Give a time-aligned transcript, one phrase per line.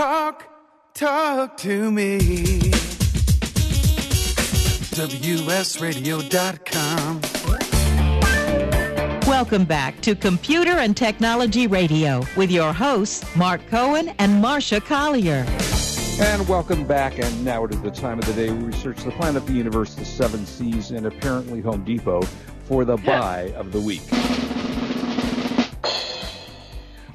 [0.00, 0.48] Talk,
[0.94, 2.18] talk to me.
[4.96, 7.20] WSRadio.com.
[9.28, 15.44] Welcome back to Computer and Technology Radio with your hosts, Marc Cohen and Marsha Collier.
[16.18, 17.18] And welcome back.
[17.18, 19.96] And now it is the time of the day we research the planet, the universe,
[19.96, 22.22] the seven seas, and apparently Home Depot
[22.64, 24.00] for the buy of the week.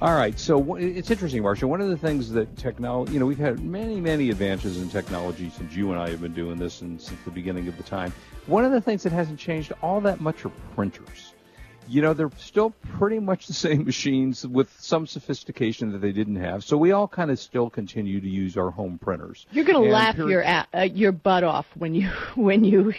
[0.02, 1.64] All right, so it's interesting, Marsha.
[1.64, 5.50] One of the things that technology, you know, we've had many, many advances in technology
[5.50, 8.14] since you and I have been doing this and since the beginning of the time.
[8.46, 11.34] One of the things that hasn't changed all that much are printers.
[11.88, 16.38] You know, they're still pretty much the same machines with some sophistication that they didn't
[16.38, 16.66] have.
[16.66, 19.46] So we all kind of still continue to use our home printers.
[19.52, 22.94] You're going to laugh your uh, your butt off when you when you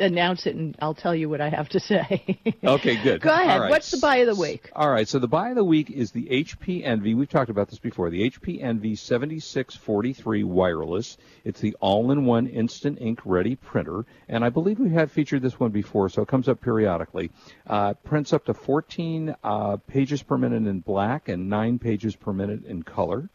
[0.00, 2.38] announce it and I'll tell you what I have to say.
[2.64, 3.20] okay, good.
[3.20, 3.70] Go ahead.
[3.70, 4.70] What's the buy of the week?
[4.74, 7.14] All right, so the buy of the week is the HP Envy.
[7.14, 8.10] We've talked about this before.
[8.10, 11.16] The HP Envy 7643 wireless.
[11.44, 15.70] It's the all-in-one instant ink ready printer, and I believe we have featured this one
[15.70, 17.30] before, so it comes up periodically.
[17.66, 22.32] Uh, prints up to 14 uh, pages per minute in black and 9 pages per
[22.32, 23.28] minute in color.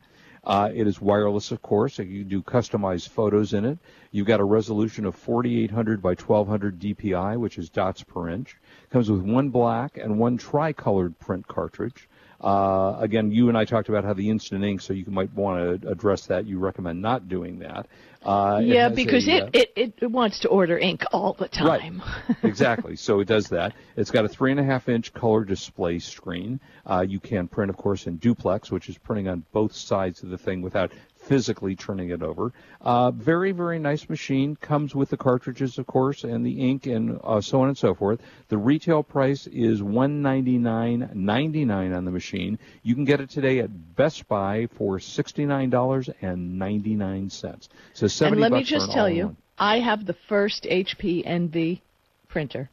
[0.43, 1.99] Uh, it is wireless, of course.
[1.99, 3.77] You do customized photos in it.
[4.11, 8.57] You've got a resolution of 4800 by 1200 DPI, which is dots per inch.
[8.89, 12.09] Comes with one black and one tricolored print cartridge.
[12.43, 15.81] Uh, again, you and I talked about how the instant ink, so you might want
[15.81, 16.45] to address that.
[16.45, 17.87] You recommend not doing that.
[18.21, 22.01] Uh, yeah, it because a, it, it, it wants to order ink all the time.
[22.01, 22.37] Right.
[22.43, 22.95] exactly.
[22.95, 23.73] So it does that.
[23.97, 26.59] It's got a three and a half inch color display screen.
[26.85, 30.29] Uh, you can print, of course, in duplex, which is printing on both sides of
[30.29, 30.91] the thing without
[31.23, 32.53] physically turning it over.
[32.81, 34.55] Uh, very, very nice machine.
[34.55, 37.93] Comes with the cartridges, of course, and the ink, and uh, so on and so
[37.93, 38.19] forth.
[38.49, 42.59] The retail price is $199.99 on the machine.
[42.83, 47.67] You can get it today at Best Buy for $69.99.
[47.93, 51.81] So 70 And let me just tell you, I have the first HP Envy
[52.27, 52.69] printer.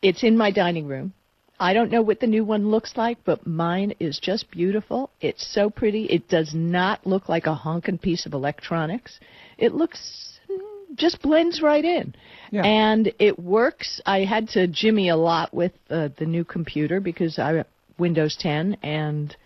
[0.00, 1.12] It's in my dining room.
[1.62, 5.10] I don't know what the new one looks like, but mine is just beautiful.
[5.20, 6.06] It's so pretty.
[6.06, 9.20] It does not look like a honking piece of electronics.
[9.58, 12.16] It looks mm, just blends right in.
[12.50, 12.64] Yeah.
[12.64, 14.00] And it works.
[14.04, 17.64] I had to jimmy a lot with uh, the new computer because I
[17.96, 19.36] Windows 10 and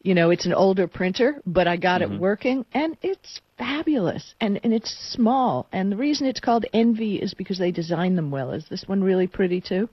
[0.00, 2.14] you know, it's an older printer, but I got mm-hmm.
[2.14, 5.66] it working and it's fabulous and and it's small.
[5.72, 8.52] And the reason it's called Envy is because they designed them well.
[8.52, 9.88] Is this one really pretty too?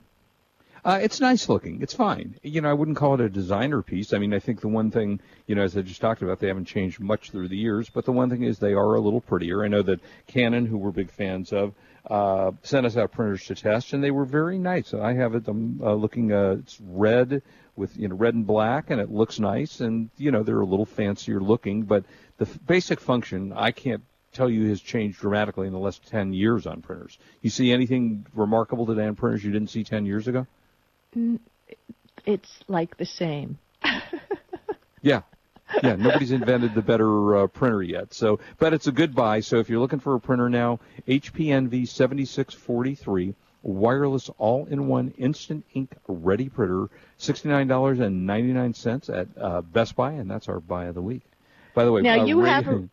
[0.85, 1.81] Uh, it's nice looking.
[1.81, 2.35] It's fine.
[2.43, 4.13] You know, I wouldn't call it a designer piece.
[4.13, 6.47] I mean, I think the one thing, you know, as I just talked about, they
[6.47, 9.19] haven't changed much through the years, but the one thing is they are a little
[9.19, 9.63] prettier.
[9.63, 11.73] I know that Canon, who we're big fans of,
[12.07, 14.93] uh, sent us out printers to test, and they were very nice.
[14.93, 15.47] I have it.
[15.47, 16.31] I'm uh, looking.
[16.31, 17.41] Uh, it's red
[17.75, 19.79] with you know red and black, and it looks nice.
[19.79, 22.05] And you know they're a little fancier looking, but
[22.37, 24.03] the f- basic function I can't
[24.33, 27.17] tell you has changed dramatically in the last 10 years on printers.
[27.41, 30.45] You see anything remarkable today on printers you didn't see 10 years ago?
[32.25, 33.57] It's like the same.
[35.01, 35.21] yeah.
[35.81, 38.13] Yeah, nobody's invented the better uh, printer yet.
[38.13, 39.39] So, but it's a good buy.
[39.39, 43.33] So if you're looking for a printer now, HP Envy 7643
[43.65, 46.87] wireless all-in-one instant ink ready printer,
[47.19, 51.23] $69.99 at uh, Best Buy, and that's our buy of the week.
[51.73, 52.87] By the way, now uh, you have a,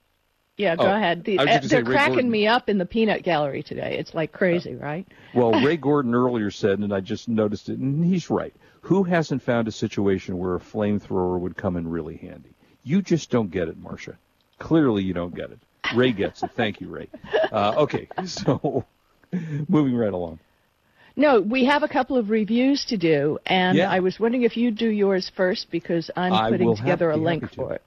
[0.63, 1.25] yeah, go oh, ahead.
[1.25, 2.31] The, uh, they're cracking Gordon.
[2.31, 3.99] me up in the peanut gallery today.
[3.99, 5.07] It's like crazy, right?
[5.35, 8.55] Well, Ray Gordon earlier said, and I just noticed it, and he's right.
[8.83, 12.55] Who hasn't found a situation where a flamethrower would come in really handy?
[12.85, 14.17] You just don't get it, Marsha.
[14.59, 15.59] Clearly, you don't get it.
[15.95, 16.51] Ray gets it.
[16.57, 17.09] Thank you, Ray.
[17.53, 18.87] Uh, okay, so
[19.69, 20.39] moving right along.
[21.15, 23.91] No, we have a couple of reviews to do, and yeah.
[23.91, 27.75] I was wondering if you'd do yours first because I'm putting together a link for
[27.75, 27.83] it.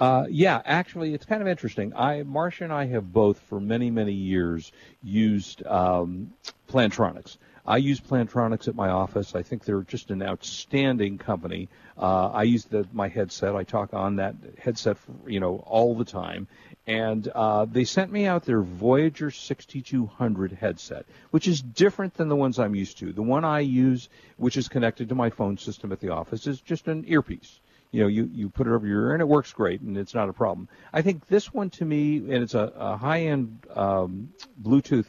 [0.00, 1.92] Uh, yeah, actually, it's kind of interesting.
[1.94, 4.72] I, Marsha and I have both, for many, many years,
[5.02, 6.32] used um,
[6.68, 7.36] Plantronics.
[7.66, 9.34] I use Plantronics at my office.
[9.36, 11.68] I think they're just an outstanding company.
[11.96, 13.54] Uh, I use the, my headset.
[13.54, 16.48] I talk on that headset, for, you know, all the time.
[16.86, 22.36] And uh, they sent me out their Voyager 6200 headset, which is different than the
[22.36, 23.12] ones I'm used to.
[23.12, 24.08] The one I use,
[24.38, 27.60] which is connected to my phone system at the office, is just an earpiece
[27.94, 30.14] you know, you, you put it over your ear and it works great and it's
[30.14, 30.68] not a problem.
[30.92, 35.06] I think this one to me, and it's a, a high-end um, Bluetooth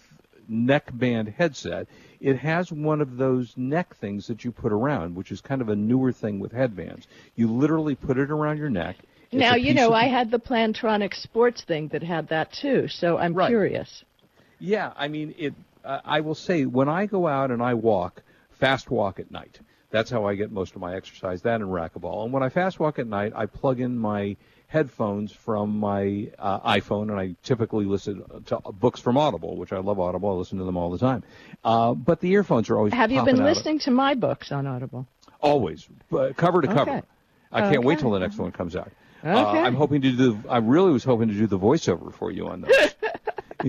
[0.48, 1.88] neckband headset,
[2.22, 5.70] it has one of those neck things that you put around, which is kind of
[5.70, 7.08] a newer thing with headbands.
[7.36, 8.98] You literally put it around your neck.
[9.32, 13.18] It's now, you know, I had the Plantronic sports thing that had that too, so
[13.18, 13.48] I'm right.
[13.48, 14.04] curious.
[14.60, 15.56] Yeah, I mean, it.
[15.84, 18.22] Uh, I will say, when I go out and I walk,
[18.60, 19.60] fast walk at night,
[19.96, 22.24] that's how I get most of my exercise, that and racquetball.
[22.26, 24.36] And when I fast walk at night, I plug in my
[24.68, 29.78] headphones from my uh, iPhone, and I typically listen to books from Audible, which I
[29.78, 30.30] love Audible.
[30.32, 31.24] I listen to them all the time.
[31.64, 32.94] Uh, but the earphones are always.
[32.94, 35.08] Have you been listening to my books on Audible?
[35.40, 36.92] Always, uh, cover to cover.
[36.92, 37.02] Okay.
[37.52, 38.02] I can't wait Okay.
[38.02, 38.92] till the next one comes out.
[39.24, 39.60] Uh, Okay.
[39.62, 40.40] I'm hoping to do.
[40.50, 42.96] I really was hoping to do the voiceover for you on those.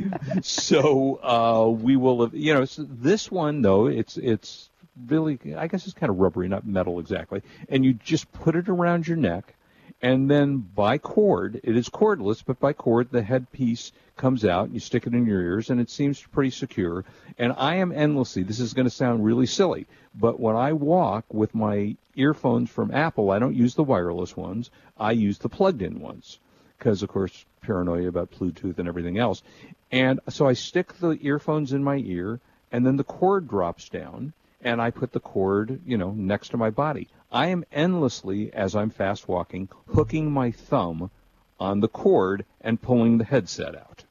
[0.42, 2.30] so uh, we will.
[2.34, 4.70] You know, this one though, it's it's
[5.06, 5.38] really.
[5.56, 7.42] I guess it's kind of rubbery, not metal exactly.
[7.68, 9.54] And you just put it around your neck,
[10.02, 14.66] and then by cord, it is cordless, but by cord, the headpiece comes out.
[14.66, 17.04] and You stick it in your ears, and it seems pretty secure.
[17.38, 18.42] And I am endlessly.
[18.42, 22.92] This is going to sound really silly, but when I walk with my earphones from
[22.92, 24.70] Apple, I don't use the wireless ones.
[24.98, 26.38] I use the plugged-in ones
[26.78, 29.42] because, of course, paranoia about Bluetooth and everything else.
[29.90, 32.40] And so I stick the earphones in my ear,
[32.72, 36.56] and then the cord drops down, and I put the cord, you know, next to
[36.56, 37.08] my body.
[37.30, 41.10] I am endlessly, as I'm fast walking, hooking my thumb
[41.60, 44.05] on the cord and pulling the headset out.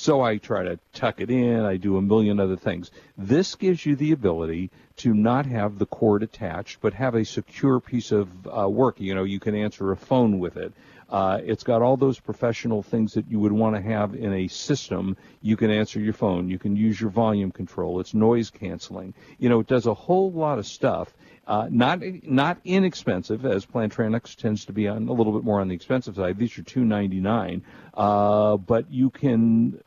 [0.00, 1.58] So I try to tuck it in.
[1.64, 2.92] I do a million other things.
[3.16, 7.80] This gives you the ability to not have the cord attached, but have a secure
[7.80, 9.00] piece of uh, work.
[9.00, 10.72] You know, you can answer a phone with it.
[11.08, 14.46] Uh, it's got all those professional things that you would want to have in a
[14.46, 15.16] system.
[15.42, 16.48] You can answer your phone.
[16.48, 17.98] You can use your volume control.
[17.98, 19.14] It's noise canceling.
[19.38, 21.12] You know, it does a whole lot of stuff.
[21.44, 25.68] Uh, not not inexpensive, as Plantronics tends to be on a little bit more on
[25.68, 26.38] the expensive side.
[26.38, 29.80] These are two ninety nine, uh, but you can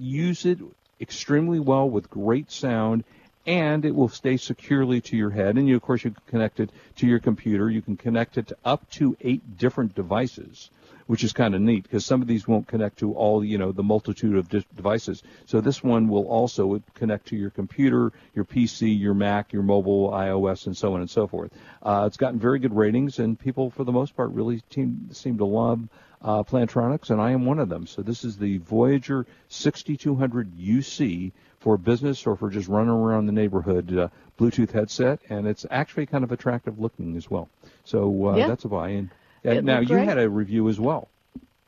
[0.00, 0.58] use it
[1.00, 3.04] extremely well with great sound
[3.46, 5.56] and it will stay securely to your head.
[5.56, 7.70] And you of course you can connect it to your computer.
[7.70, 10.70] You can connect it to up to eight different devices
[11.10, 13.72] which is kind of neat because some of these won't connect to all you know
[13.72, 18.96] the multitude of devices so this one will also connect to your computer your pc
[18.96, 21.50] your mac your mobile ios and so on and so forth
[21.82, 25.36] uh, it's gotten very good ratings and people for the most part really seem, seem
[25.36, 25.80] to love
[26.22, 27.86] uh, Plantronics, and I am one of them.
[27.86, 33.32] So this is the Voyager 6200 UC for business or for just running around the
[33.32, 34.08] neighborhood uh,
[34.38, 37.48] Bluetooth headset, and it's actually kind of attractive looking as well.
[37.84, 38.48] So uh, Yeah.
[38.48, 39.10] that's a buy-in.
[39.42, 41.08] It And now you had a review as well.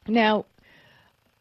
[0.07, 0.47] Now,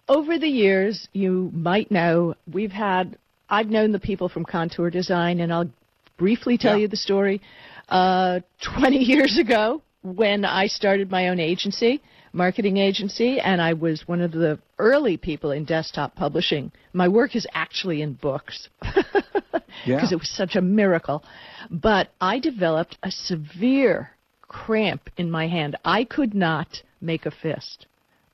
[0.08, 3.18] over the years, you might know we've had.
[3.50, 5.70] I've known the people from Contour Design, and I'll
[6.18, 6.84] briefly tell Yeah.
[6.84, 7.42] you the story.
[7.90, 8.40] Uh,
[8.78, 12.02] 20 years ago, when I started my own agency,
[12.34, 16.72] marketing agency, and I was one of the early people in desktop publishing.
[16.94, 19.06] My work is actually in books because
[19.86, 20.06] Yeah.
[20.10, 21.24] it was such a miracle.
[21.70, 24.12] But I developed a severe
[24.52, 25.78] cramp in my hand.
[25.86, 26.68] I could not
[27.00, 27.88] make a fist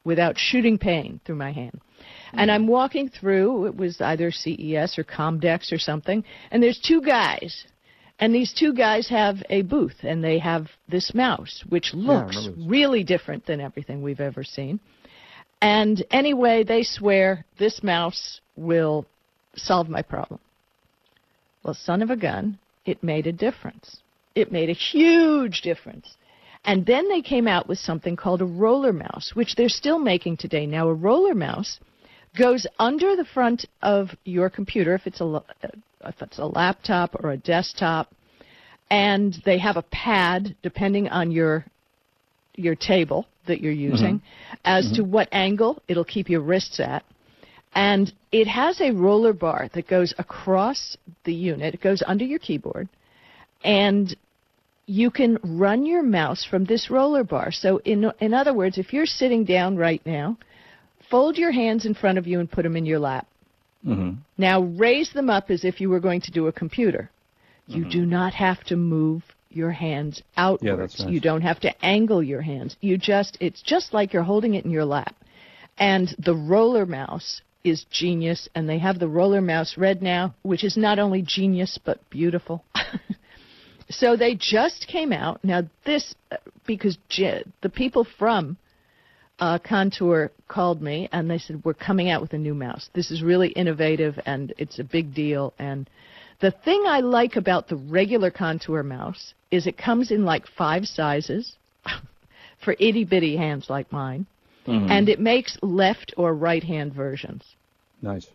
[0.03, 1.79] without shooting pain through my hand.
[2.33, 7.01] And I'm walking through, it was either CES or Comdex or something, and there's two
[7.01, 7.65] guys.
[8.19, 12.55] And these two guys have a booth, and they have this mouse, which looks this.
[12.67, 14.79] really different than everything we've ever seen.
[15.61, 19.05] And anyway, they swear this mouse will
[19.55, 20.39] solve my problem.
[21.63, 23.97] Well, son of a gun, it made a difference.
[24.37, 26.15] It made a huge difference.
[26.63, 30.37] And then they came out with something called a roller mouse, which they're still making
[30.37, 30.67] today.
[30.67, 31.79] Now, a roller mouse
[32.37, 35.41] goes under the front of your computer if it's a uh,
[36.05, 38.13] if it's a laptop or a desktop,
[38.91, 41.65] and they have a pad depending on your
[42.53, 43.93] your table that you're mm-hmm.
[43.93, 44.21] using
[44.65, 45.11] as to mm-hmm.
[45.13, 47.03] what angle it'll keep your wrists at.
[47.73, 51.73] And it has a roller bar that goes across the unit.
[51.73, 52.87] It goes under your keyboard.
[53.63, 54.15] And
[54.87, 57.51] you can run your mouse from this roller bar.
[57.51, 60.37] So, in, in other words, if you're sitting down right now,
[61.11, 63.27] fold your hands in front of you and put them in your lap.
[63.83, 67.11] hmm Now, raise them up as if you were going to do a computer.
[67.69, 70.77] You do not have to move your hands outwards.
[70.77, 71.09] that's nice.
[71.11, 72.77] You don't have to angle your hands.
[72.79, 75.15] You just it's just like you're holding it in your lap.
[75.77, 80.63] And the roller mouse is genius and they have the roller mouse red now, which
[80.63, 82.63] is not only genius but beautiful.
[83.89, 85.43] so they just came out.
[85.43, 88.57] Now this uh, because J- the people from
[89.39, 92.89] uh, Contour called me and they said, We're coming out with a new mouse.
[92.93, 95.53] This is really innovative and it's a big deal.
[95.59, 95.89] And
[96.39, 100.85] the thing I like about the regular Contour mouse is it comes in like five
[100.85, 101.55] sizes
[102.63, 104.25] for itty bitty hands like mine,
[104.91, 107.43] and it makes left or right hand versions.
[108.01, 108.27] Nice.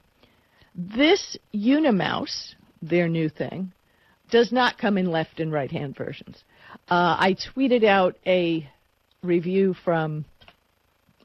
[0.74, 3.72] This Unimouse, their new thing,
[4.30, 6.42] does not come in left and right hand versions.
[6.90, 8.68] Uh, I tweeted out a
[9.22, 10.24] review from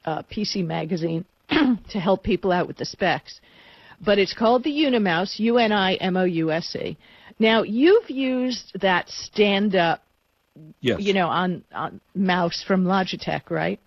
[0.04, 3.40] uh, PC Magazine to help people out with the specs,
[4.04, 6.96] but it's called the Unimouse, U N I M O U S E.
[7.38, 10.02] Now, you've used that stand up,
[10.80, 11.00] Yes.
[11.00, 13.78] you know, on, on mouse from Logitech, right?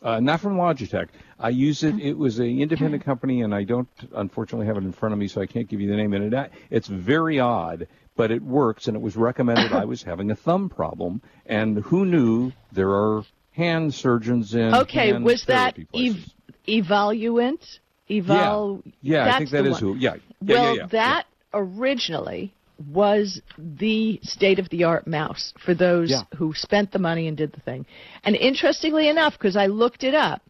[0.00, 1.08] Uh, not from Logitech.
[1.38, 1.96] I use it.
[2.00, 5.26] It was an independent company, and I don't unfortunately have it in front of me,
[5.28, 6.12] so I can't give you the name.
[6.12, 8.86] And it, it's very odd, but it works.
[8.86, 9.72] And it was recommended.
[9.72, 14.74] I was having a thumb problem, and who knew there are hand surgeons in.
[14.74, 16.26] Okay, was that ev-
[16.66, 17.80] Evoluent?
[18.10, 18.82] Evol.
[19.00, 19.80] Yeah, yeah I think that is one.
[19.80, 19.94] who.
[19.96, 20.14] Yeah.
[20.42, 22.52] yeah well, yeah, yeah, that originally
[22.90, 27.52] was the state of the art mouse for those who spent the money and did
[27.52, 27.86] the thing.
[28.24, 30.42] And interestingly enough, because I looked it up,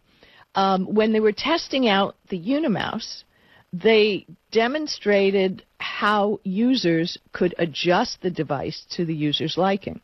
[0.54, 3.24] um, when they were testing out the Unimouse,
[3.72, 5.64] they demonstrated
[6.02, 10.00] how users could adjust the device to the user's liking.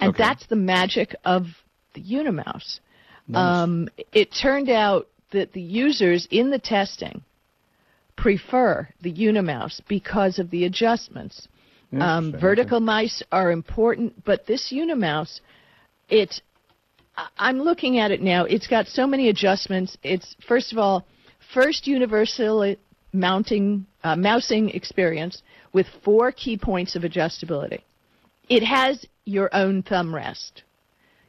[0.00, 0.24] And Okay.
[0.24, 1.46] that's the magic of
[1.94, 2.80] the Unimouse.
[3.28, 3.62] Nice.
[3.62, 7.22] Um, it turned out that the users in the testing
[8.16, 11.46] prefer the Unimouse because of the adjustments.
[11.92, 15.40] Um, vertical mice are important, but this Unimouse,
[16.08, 16.42] it,
[17.16, 18.46] I- I'm looking at it now.
[18.46, 19.96] It's got so many adjustments.
[20.02, 21.06] It's first of all,
[21.54, 22.74] first universal
[23.16, 25.42] mounting uh, mousing experience
[25.72, 27.80] with four key points of adjustability.
[28.48, 30.62] It has your own thumb rest.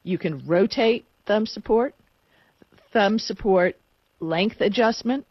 [0.04, 1.96] You can rotate thumb support,
[2.94, 3.76] thumb support
[4.20, 5.26] length adjustment,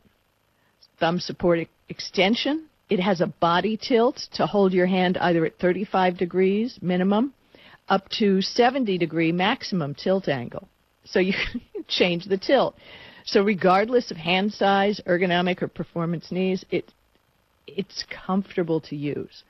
[0.98, 2.66] thumb support extension.
[2.88, 7.34] It has a body tilt to hold your hand either at 35 degrees minimum
[7.88, 10.68] up to 70 degree maximum tilt angle.
[11.04, 12.74] So you can change the tilt.
[13.26, 16.92] So regardless of hand size, ergonomic or performance needs, it
[17.66, 19.42] it's comfortable to use.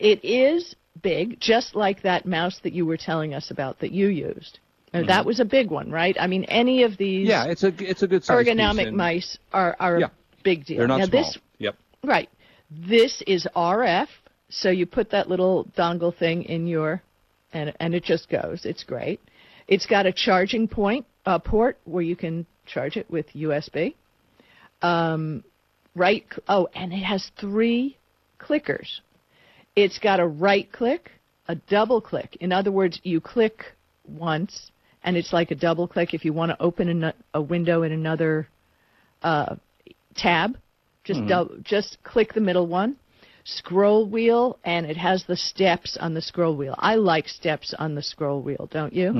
[0.00, 4.08] It is big, just like that mouse that you were telling us about that you
[4.08, 4.58] used.
[4.92, 6.16] Now, That was a big one, right?
[6.20, 9.38] I mean, any of these Yeah, it's a it's a good size ergonomic and mice
[9.52, 10.06] are, are Yeah.
[10.06, 10.78] a big deal.
[10.78, 11.22] They're not now small.
[11.22, 11.76] this Yep.
[12.04, 12.28] right.
[12.70, 14.08] This is RF,
[14.48, 17.02] so you put that little dongle thing in your
[17.52, 18.64] and and it just goes.
[18.64, 19.20] It's great.
[19.68, 23.94] It's got a charging point uh, port where you can charge it with USB.
[24.82, 25.44] Um,
[25.94, 26.24] right.
[26.48, 27.96] Oh, and it has three
[28.38, 29.00] clickers.
[29.76, 31.10] It's got a right click,
[31.48, 32.36] a double click.
[32.40, 33.64] In other words, you click
[34.06, 34.70] once,
[35.02, 37.92] and it's like a double click if you want to open a, a window in
[37.92, 38.48] another
[39.22, 39.56] uh,
[40.14, 40.56] tab.
[41.02, 42.96] Just dou- just click the middle one.
[43.44, 46.74] Scroll wheel, and it has the steps on the scroll wheel.
[46.78, 49.10] I like steps on the scroll wheel, don't you?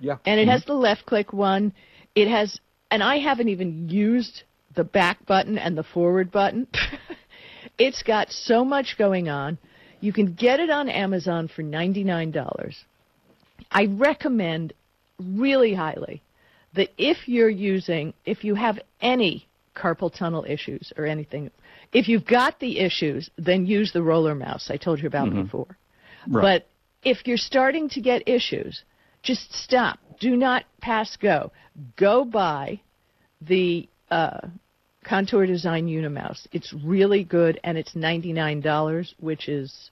[0.00, 0.16] Yeah.
[0.24, 1.72] And it has the left click one.
[2.14, 2.58] It has,
[2.90, 4.42] and I haven't even used
[4.74, 6.66] the back button and the forward button.
[7.78, 9.58] it's got so much going on.
[10.00, 12.74] You can get it on Amazon for $99.
[13.70, 14.72] I recommend
[15.18, 16.22] really highly
[16.74, 21.50] that if you're using, if you have any carpal tunnel issues or anything,
[21.92, 25.42] if you've got the issues, then use the roller mouse I told you about mm-hmm.
[25.42, 25.76] before.
[26.28, 26.42] Right.
[26.42, 26.66] But
[27.08, 28.82] if you're starting to get issues,
[29.22, 29.98] just stop.
[30.20, 31.52] Do not pass go.
[31.96, 32.80] Go buy
[33.40, 34.48] the uh,
[35.04, 36.46] Contour Design Unimouse.
[36.52, 39.90] It's really good, and it's $99, which is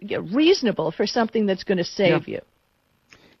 [0.00, 2.40] yeah, reasonable for something that's going to save you.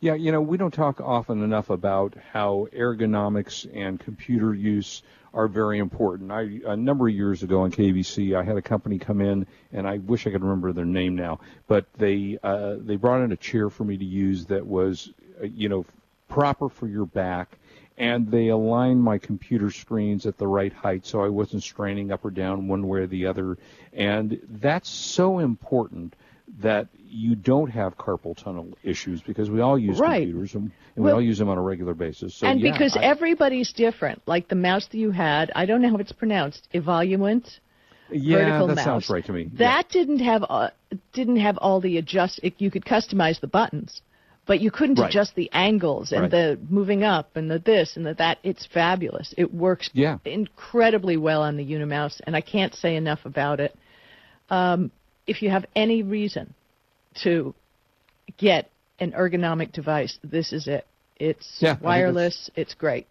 [0.02, 5.46] Yeah, you know, we don't talk often enough about how ergonomics and computer use are
[5.46, 6.32] very important.
[6.32, 9.86] I a number of years ago on KBC, I had a company come in, and
[9.86, 13.36] I wish I could remember their name now, but they uh, they brought in a
[13.36, 15.86] chair for me to use that was, uh, you know,
[16.26, 17.56] proper for your back,
[17.96, 22.24] and they aligned my computer screens at the right height so I wasn't straining up
[22.24, 23.56] or down one way or the other,
[23.92, 26.16] and that's so important
[26.60, 30.20] that you don't have carpal tunnel issues because we all use Right.
[30.26, 32.34] computers and, and we all use them on a regular basis.
[32.34, 35.80] So and yeah, because I- everybody's different, like the mouse that you had, I don't
[35.82, 37.60] know how it's pronounced, Evoluent.
[38.10, 38.84] yeah, vertical that mouse.
[38.84, 39.50] sounds right to me.
[39.54, 40.70] That didn't have uh,
[41.12, 42.40] didn't have all the adjust.
[42.42, 44.02] It, you could customize the buttons,
[44.46, 45.08] but you couldn't Right.
[45.08, 46.30] adjust the angles and Right.
[46.30, 48.38] the moving up and the this and the that.
[48.42, 49.32] It's fabulous.
[49.38, 50.18] It works Yeah.
[50.24, 53.74] incredibly well on the Unimouse, and I can't say enough about it.
[54.50, 54.90] Um,
[55.26, 56.54] if you have any reason
[57.22, 57.54] to
[58.38, 60.86] get an ergonomic device, this is it.
[61.18, 62.50] It's Yeah, wireless.
[62.56, 63.06] It's great,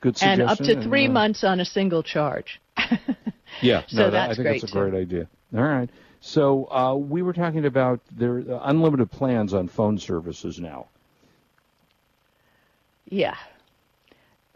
[0.00, 0.40] Good suggestion.
[0.42, 2.60] and up to three uh, months on a single charge.
[3.62, 4.90] Yeah, So no, that, that's I think that's a too.
[4.90, 5.28] great idea.
[5.54, 5.90] All right.
[6.20, 10.86] So uh, we were talking about their uh, unlimited plans on phone services now.
[13.08, 13.34] Yeah.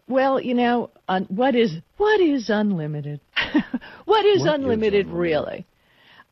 [0.07, 3.19] Well, you know, un- what is what is unlimited?
[4.05, 5.07] what is What is unlimited unlimited?
[5.07, 5.65] really?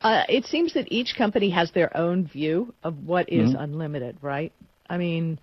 [0.03, 3.63] Uh, it seems that each company has their own view of what is Mm-hmm.
[3.63, 4.51] unlimited, right?
[4.89, 5.39] I mean,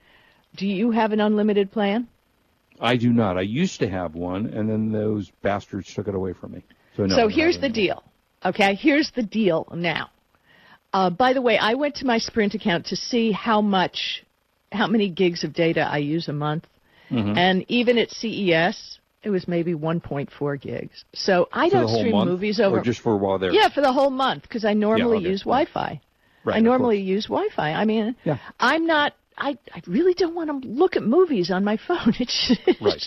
[0.56, 2.06] do you have an unlimited plan?
[2.80, 3.36] I do not.
[3.36, 6.62] I used to have one, and then those bastards took it away from me.
[6.96, 7.16] So no.
[7.16, 8.02] so here's the deal.
[8.44, 10.10] Okay, here's the deal now.
[10.92, 14.24] Uh, by the way, I went to my Sprint account to see how much,
[14.72, 16.66] how many gigs of data I use a month,
[17.10, 17.36] Mm-hmm.
[17.36, 21.04] and even at CES, it was maybe 1.4 gigs.
[21.14, 22.78] So I For don't stream month, movies over.
[22.78, 23.52] or just for a while there.
[23.52, 25.40] yeah, for the whole month because I normally okay, use.
[25.42, 26.00] Wi-Fi.
[26.44, 27.72] Right, I normally use Wi-Fi.
[27.72, 28.38] I mean, Yeah.
[28.58, 29.14] I'm not.
[29.36, 32.14] I I really don't want to look at movies on my phone.
[32.18, 33.06] It's just, Right.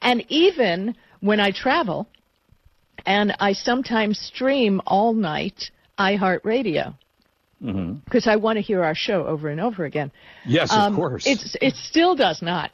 [0.00, 2.08] and even when I travel,
[3.06, 6.94] and I sometimes stream all night iHeartRadio
[7.62, 7.92] Mm-hmm.
[8.06, 10.10] because I want to hear our show over and over again.
[10.44, 11.24] Yes, Um, of course.
[11.28, 12.72] It's it still does not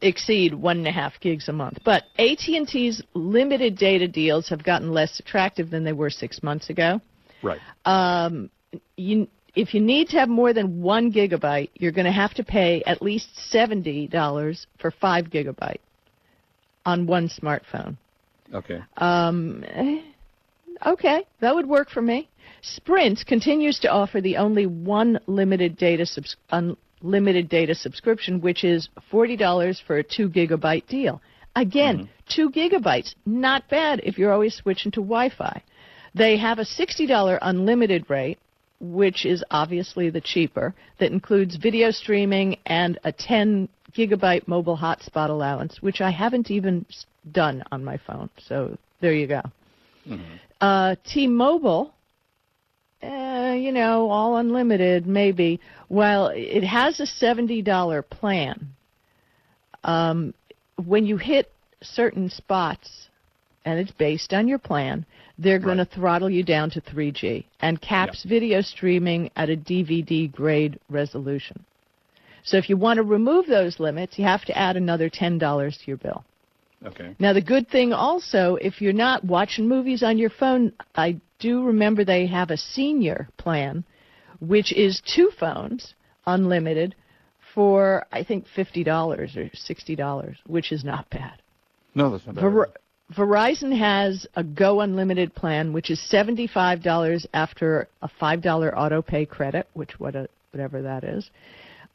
[0.00, 1.78] exceed one and a half gigs a month.
[1.84, 6.42] But AT and T's limited data deals have gotten less attractive than they were six
[6.42, 7.00] months ago.
[7.42, 7.60] right.
[7.84, 8.50] Um,
[8.96, 12.44] you, if you need to have more than one gigabyte, you're going to have to
[12.44, 15.78] pay at least seventy dollars for five gigabyte
[16.84, 17.96] on one smartphone.
[18.52, 18.80] Okay.
[18.96, 20.02] Um, eh,
[20.86, 22.28] okay, that would work for me.
[22.62, 26.36] Sprint continues to offer the only one limited data subs-
[27.04, 31.20] unlimited data subscription, which is forty dollars for a two gigabyte deal.
[31.56, 35.62] Again, two gigabytes, not bad if you're always switching to Wi-Fi.
[36.14, 38.38] They have a sixty dollar unlimited rate,
[38.80, 45.28] which is obviously the cheaper, that includes video streaming and a ten gigabyte mobile hotspot
[45.30, 46.84] allowance, which I haven't even
[47.30, 48.28] done on my phone.
[48.48, 49.42] So there you go.
[50.60, 51.92] Uh, T-Mobile,
[53.02, 55.60] uh, you know, all unlimited, maybe.
[55.94, 58.70] Well, it has a $70 plan.
[59.84, 60.34] Um,
[60.84, 63.06] when you hit certain spots,
[63.64, 65.06] and it's based on your plan,
[65.38, 70.32] they're going to throttle you down to 3G and caps video streaming at a DVD
[70.32, 71.64] grade resolution.
[72.42, 75.86] So if you want to remove those limits, you have to add another $10 to
[75.86, 76.24] your bill.
[76.84, 77.14] Okay.
[77.20, 81.62] Now, the good thing also, if you're not watching movies on your phone, I do
[81.62, 83.84] remember they have a senior plan,
[84.48, 85.94] which is two phones,
[86.26, 86.94] unlimited,
[87.54, 91.40] for I think $50 or $60, which is not bad.
[91.94, 92.42] No, that's not bad.
[92.42, 92.72] Ver-
[93.14, 99.68] Verizon has a Go Unlimited plan, which is $75 after a $5 auto pay credit,
[99.74, 101.30] which what a, whatever that is.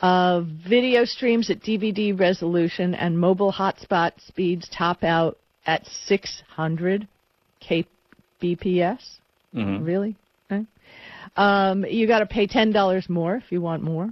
[0.01, 7.07] Uh, video streams at DVD resolution and mobile hotspot speeds top out at 600
[7.61, 9.17] kbps.
[9.53, 9.85] Mhm.
[9.85, 10.15] Really?
[11.35, 14.09] Um, you got to pay ten dollars more if you want more.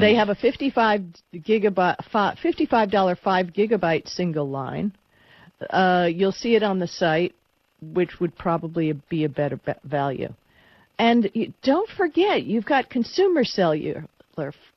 [0.00, 1.02] They have a 55
[1.34, 4.92] gigabyte, fi- $55 five gigabyte single line.
[5.70, 7.34] Uh, you'll see it on the site,
[7.80, 10.32] which would probably be a better be- value.
[10.98, 14.04] And you, don't forget, you've got consumer cellular,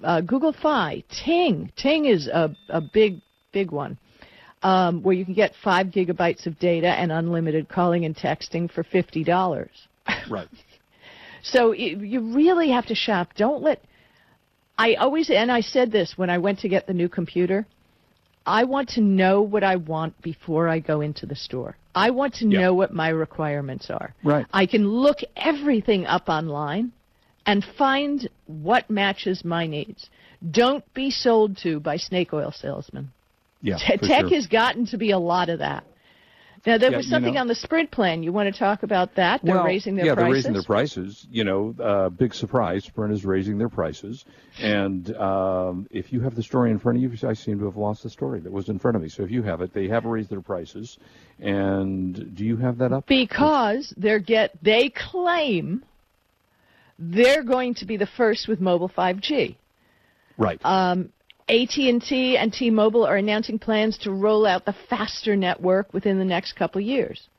[0.03, 1.71] uh, Google Fi, Ting.
[1.75, 3.97] Ting is a, a big, big one,
[4.63, 8.83] um, where you can get five gigabytes of data and unlimited calling and texting for
[8.83, 9.87] fifty dollars.
[10.29, 10.47] Right.
[11.51, 13.29] So you really have to shop.
[13.35, 13.81] Don't let.
[14.77, 17.65] I always and I said this when I went to get the new computer.
[18.45, 21.75] I want to know what I want before I go into the store.
[21.93, 22.59] I want to Yeah.
[22.61, 24.13] know what my requirements are.
[24.23, 24.45] Right.
[24.53, 26.91] I can look everything up online
[27.45, 30.09] and find what matches my needs.
[30.51, 33.11] Don't be sold to by snake oil salesmen.
[33.61, 33.77] Yeah.
[33.79, 34.35] For Tech sure.
[34.35, 35.83] has gotten to be a lot of that.
[36.67, 38.23] Now there Yeah, was you something know- on the Sprint plan.
[38.23, 39.39] You want to talk about that?
[39.41, 40.19] They're well, raising their yeah, prices.
[40.19, 41.27] Yeah, they're raising their prices.
[41.31, 42.83] You know, uh, big surprise.
[42.83, 44.25] Sprint is raising their prices,
[44.59, 47.77] and um, if you have the story in front of you, I seem to have
[47.77, 49.07] lost the story that was in front of me.
[49.07, 50.97] So if you have it, they have raised their prices.
[51.39, 53.07] And do you have that up?
[53.07, 55.85] because they're get they claim
[56.99, 59.55] they're going to be the first with mobile 5G.
[60.37, 60.59] Right.
[60.65, 61.13] Um,
[61.49, 66.53] AT&T and T-Mobile are announcing plans to roll out the faster network within the next
[66.53, 67.29] couple of years.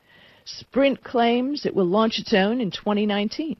[0.46, 3.56] Sprint claims it will launch its own in 2019,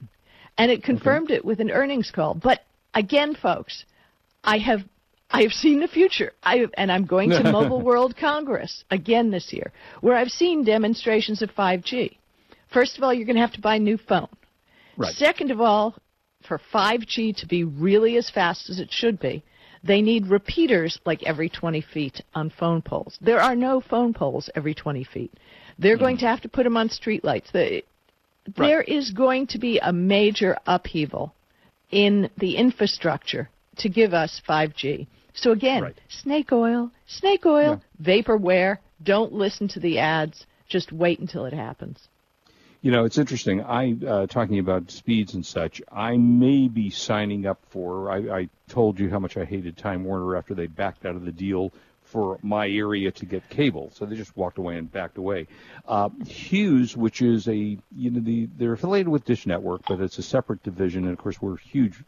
[0.57, 2.33] and it confirmed it with an earnings call.
[2.33, 2.61] But
[2.95, 3.85] again, folks,
[4.43, 4.81] I have
[5.31, 6.33] I have seen the future.
[6.43, 11.43] I and I'm going to Mobile World Congress again this year, where I've seen demonstrations
[11.43, 12.17] of 5G.
[12.73, 14.29] First of all, you're going to have to buy a new phone.
[14.97, 15.13] Right.
[15.15, 15.95] Second of all,
[16.47, 19.43] for 5G to be really as fast as it should be,
[19.83, 23.19] they need repeaters like every 20 feet on phone poles.
[23.21, 25.33] There are no phone poles every 20 feet.
[25.79, 27.53] They're going to have to put them on streetlights.
[27.53, 27.83] The,
[28.57, 31.35] There is going to be a major upheaval
[31.91, 35.07] in the infrastructure to give us 5G.
[35.35, 36.01] So again, Right.
[36.09, 38.79] snake oil, snake oil, vaporware.
[39.03, 40.47] Don't listen to the ads.
[40.69, 42.09] Just wait until it happens.
[42.81, 43.65] You know, it's interesting.
[43.65, 45.83] I uh, talking about speeds and such.
[45.91, 48.09] I may be signing up for.
[48.09, 51.25] I, I told you how much I hated Time Warner after they backed out of
[51.25, 51.73] the deal
[52.05, 55.49] for my area to get cable, so they just walked away and backed away.
[55.89, 60.19] Uh, Hughes, which is a you know the they're affiliated with Dish Network, but it's
[60.19, 62.05] a separate division, and of course we're huge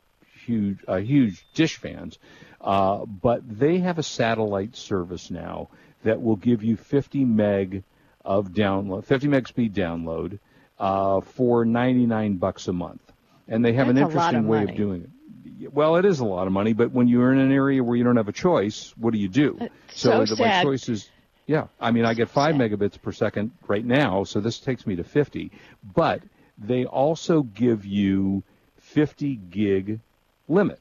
[0.47, 2.19] huge, uh, huge Dish fans,
[2.61, 5.69] uh, but they have a satellite service now
[6.05, 7.83] that will give you 50 meg
[8.25, 10.39] of download, 50 meg speed download
[10.81, 13.03] uh, for 99 bucks a month,
[13.47, 14.73] and they have That's an interesting of way money.
[14.73, 15.73] of doing it.
[15.73, 18.03] Well, it is a lot of money, but when you're in an area where you
[18.03, 19.59] don't have a choice, what do you do?
[19.61, 21.11] It's so the, my choice is,
[21.47, 21.67] yeah.
[21.79, 25.05] I mean, I get five megabits per second right now, so this takes me to
[25.05, 25.53] 50.
[25.95, 26.23] But
[26.57, 28.43] they also give you
[28.79, 30.01] 50 gig
[30.49, 30.81] limit.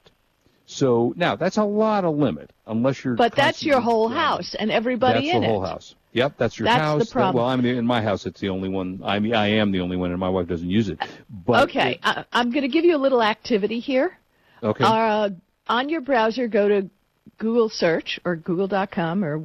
[0.65, 3.15] So now that's a lot of limit, unless you're.
[3.15, 5.67] But that's your whole house and everybody That's in the whole it.
[5.67, 5.95] house.
[6.13, 7.09] Yep, that's your That's the house.
[7.11, 8.99] That- well, I mean, in my house, it's the only one.
[9.03, 10.99] I mean, I am the only one, and my wife doesn't use it.
[11.45, 14.17] But okay, it- I, I'm going to give you a little activity here.
[14.63, 14.83] okay.
[14.83, 15.29] Uh,
[15.67, 16.89] on your browser, go to
[17.37, 19.43] Google search or Google.com or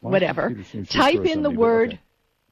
[0.00, 0.42] whatever.
[0.42, 2.00] computer seems to Type in the word, okay.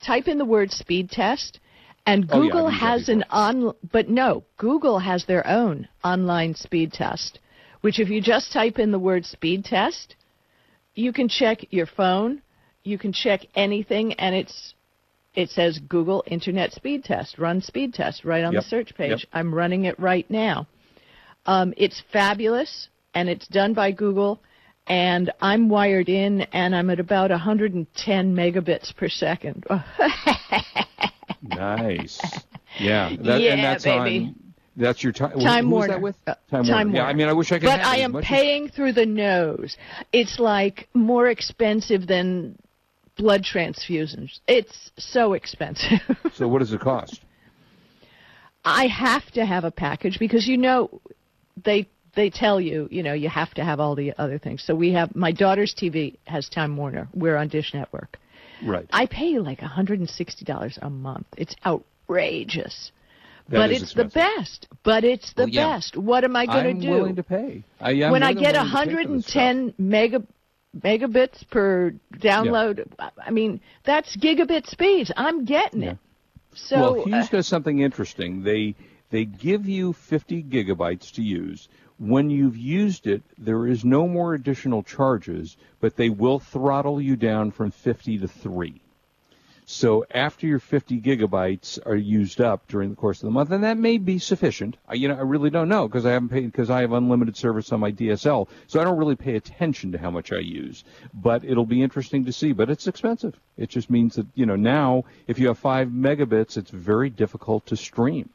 [0.03, 1.61] type in the word speed test,
[2.07, 3.73] and Oh, yeah, Google used that has an on.
[3.93, 7.39] But no, Google has their own online speed test.
[7.83, 10.17] Which, if you just type in the word speed test,
[10.97, 12.43] you can check your phone,
[12.89, 14.75] you can check anything, and it's
[15.35, 19.11] it says Google Internet Speed Test, run speed test right on Yep, the search page.
[19.11, 19.21] yep.
[19.33, 20.67] I'm running it right now.
[21.47, 24.41] Um, it's fabulous, and it's done by Google.
[24.87, 29.65] And I'm wired in, and I'm at about 110 megabits per second.
[31.43, 32.19] Nice.
[32.81, 33.11] Yeah.
[33.21, 34.27] That, Yeah, and that's baby.
[34.35, 35.39] On, that's your time.
[35.39, 35.93] Time who's Warner.
[35.95, 36.17] that with?
[36.27, 36.97] Uh, Time, Time Warner.
[36.97, 37.05] Yeah.
[37.05, 37.67] I mean, I wish I could.
[37.67, 39.77] but I am much as- paying through the nose.
[40.13, 42.57] It's like more expensive than
[43.19, 44.41] blood transfusions.
[44.47, 46.01] It's so expensive.
[46.35, 47.21] So what does it cost?
[48.65, 51.01] I have to have a package because you know
[51.65, 54.63] they they tell you you know you have to have all the other things.
[54.63, 57.09] So we have my daughter's TV has Time Warner.
[57.15, 58.19] We're on Dish Network.
[58.65, 58.87] Right.
[58.91, 61.27] I pay like $160 a month.
[61.37, 62.93] It's outrageous.
[63.49, 64.67] That but it's the best.
[64.83, 65.77] But it's the Well, yeah.
[65.77, 65.97] best.
[65.97, 66.93] What am I going to do?
[66.93, 67.63] I'm willing to pay.
[67.81, 69.37] I, when I get willing to pay for this stuff.
[69.37, 70.23] 110 mega
[70.77, 75.11] megabits per download, I mean that's gigabit speeds.
[75.17, 75.91] I'm getting Yeah.
[75.93, 75.99] it.
[76.55, 78.43] So well, Hughes uh, does something interesting.
[78.43, 78.75] They
[79.11, 81.69] they give you 50 gigabytes to use.
[81.99, 87.17] When you've used it, there is no more additional charges, but they will throttle you
[87.17, 88.81] down from 50 to 3.
[89.71, 93.65] So after your 50 gigabytes are used up during the course of the month, and
[93.65, 94.79] that may be sufficient.
[94.89, 97.37] I, you know, I really don't know because I haven't paid because I have unlimited
[97.37, 100.85] service on my DSL, so I don't really pay attention to how much I use.
[101.13, 102.53] But it'll be interesting to see.
[102.53, 103.39] But it's expensive.
[103.59, 107.67] It just means that you know now if you have five megabits, it's very difficult
[107.67, 108.31] to stream.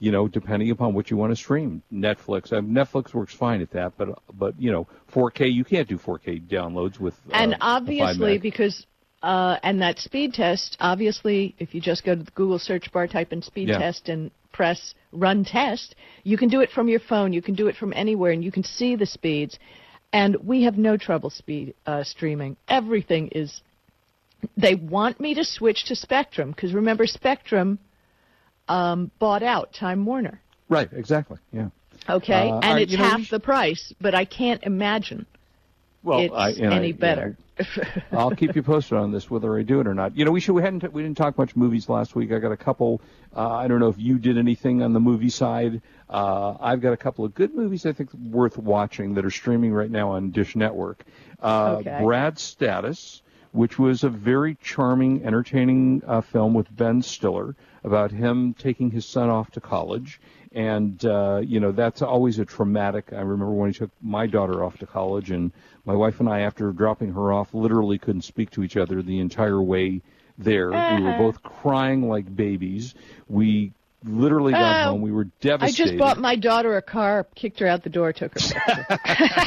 [0.00, 1.82] You know, depending upon what you want to stream.
[1.90, 5.96] Netflix, uh, Netflix works fine at that, but but you know, 4K you can't do
[5.96, 7.14] 4K downloads with.
[7.30, 8.86] Uh, and a five obviously because
[9.22, 13.06] uh, and that speed test obviously if you just go to the google search bar
[13.06, 13.78] type in speed Yeah.
[13.78, 17.66] test and press run test you can do it from your phone you can do
[17.68, 19.58] it from anywhere and you can see the speeds
[20.12, 23.60] and we have no trouble speed uh, streaming everything is
[24.56, 27.78] they want me to switch to spectrum because remember spectrum
[28.68, 31.68] um, bought out time warner right, exactly, yeah.
[32.08, 35.26] okay Uh, and it's you know, half the price but i can't imagine
[36.02, 37.64] Well, it's I, and I- any you better know,
[38.12, 40.16] I'll keep you posted on this, whether I do it or not.
[40.16, 42.30] You know, we should we hadn't we didn't talk much movies last week.
[42.32, 43.00] I got a couple.
[43.36, 45.82] Uh, I don't know if you did anything on the movie side.
[46.08, 49.72] Uh, I've got a couple of good movies I think worth watching that are streaming
[49.72, 51.04] right now on Dish Network.
[51.42, 51.98] Uh, Okay.
[52.02, 58.54] Brad's Status, which was a very charming, entertaining uh, film with Ben Stiller about him
[58.54, 60.20] taking his son off to college.
[60.52, 63.12] And, uh, you know, that's always a traumatic.
[63.12, 65.52] I remember when he took my daughter off to college, and
[65.88, 69.20] my wife and I, after dropping her off, literally couldn't speak to each other the
[69.20, 70.02] entire way
[70.36, 70.68] there.
[70.68, 71.18] We were uh-huh.
[71.18, 72.94] both crying like babies.
[73.26, 73.72] We
[74.04, 75.00] literally got Oh, home.
[75.00, 75.82] We were devastated.
[75.82, 78.98] I just bought my daughter a car, kicked her out the door, took her.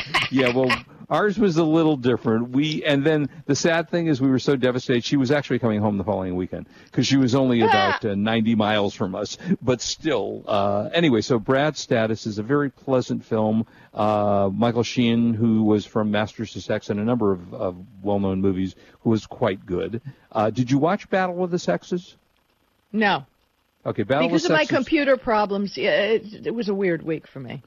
[0.31, 0.71] yeah, well,
[1.11, 2.49] ours was a little different.
[2.49, 5.03] We and then the sad thing is we were so devastated.
[5.03, 8.55] She was actually coming home the following weekend because she was only about uh, 90
[8.55, 9.37] miles from us.
[9.61, 11.21] But still, uh, anyway.
[11.21, 13.67] So Brad's Status is a very pleasant film.
[13.93, 18.39] Uh, Michael Sheen, who was from Masters of Sex and a number of, of well-known
[18.39, 20.01] movies, who was quite good.
[20.31, 22.15] Uh, did you watch Battle of the Sexes?
[22.93, 23.25] no,
[23.85, 25.75] Okay, Battle because of of my computer problems.
[25.75, 27.63] Yeah, it, it was a weird week for me.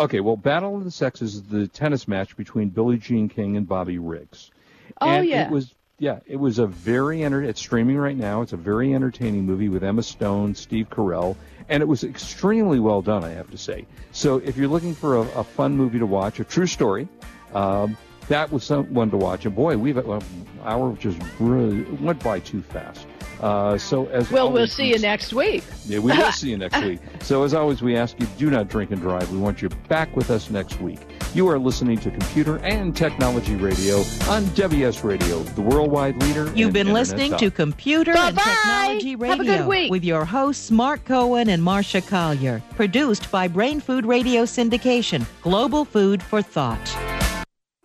[0.00, 3.68] Okay, well, Battle of the Sexes is the tennis match between Billie Jean King and
[3.68, 4.50] Bobby Riggs.
[4.98, 5.44] Oh, and yeah.
[5.44, 8.40] it was yeah, it was a very enter- it's streaming right now.
[8.40, 11.36] It's a very entertaining movie with Emma Stone, Steve Carell,
[11.68, 13.86] and it was extremely well done, I have to say.
[14.12, 17.06] So if you're looking for a, a fun movie to watch, a true story,
[17.52, 19.44] um, that was some, one to watch.
[19.44, 20.22] And boy, we've well,
[20.64, 23.06] hour just really went by too fast.
[23.40, 25.64] Uh, so as well, always, we'll see you next week.
[25.86, 27.00] Yeah, we will see you next week.
[27.22, 29.30] So as always, we ask you do not drink and drive.
[29.32, 30.98] We want you back with us next week.
[31.32, 36.44] You are listening to Computer and Technology Radio on WS Radio, the worldwide leader.
[36.54, 37.40] You've in been Internet listening talk.
[37.40, 38.52] to Computer and Bye-bye.
[38.52, 39.90] Technology Have Radio a good week.
[39.90, 42.60] with your hosts Marc Cohen and Marsha Collier.
[42.76, 47.19] Produced by Brain Food Radio Syndication, Global Food for Thought.